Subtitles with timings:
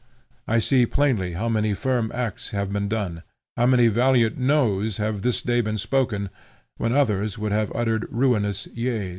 [0.47, 3.21] I see plainly how many firm acts have been done;
[3.55, 6.31] how many valiant noes have this day been spoken,
[6.77, 9.09] when others would have uttered ruinous yeas.